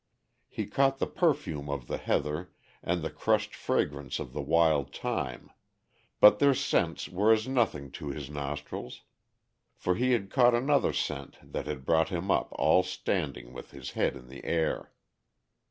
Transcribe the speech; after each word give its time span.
He 0.49 0.65
caught 0.65 0.97
the 0.97 1.05
perfume 1.05 1.69
of 1.69 1.85
the 1.85 1.99
heather 1.99 2.51
and 2.81 3.03
the 3.03 3.11
crushed 3.11 3.53
fragrance 3.53 4.17
of 4.17 4.33
the 4.33 4.41
wild 4.41 4.91
thyme, 4.95 5.51
but 6.19 6.39
their 6.39 6.55
scents 6.55 7.07
were 7.07 7.31
as 7.31 7.47
nothing 7.47 7.91
to 7.91 8.07
his 8.07 8.27
nostrils. 8.27 9.01
For 9.75 9.93
he 9.93 10.13
had 10.13 10.31
caught 10.31 10.55
another 10.55 10.91
scent 10.91 11.37
that 11.43 11.67
had 11.67 11.85
brought 11.85 12.09
him 12.09 12.31
up 12.31 12.49
all 12.57 12.81
standing 12.81 13.53
with 13.53 13.69
his 13.69 13.91
head 13.91 14.15
in 14.15 14.27
the 14.27 14.43
air. 14.43 14.91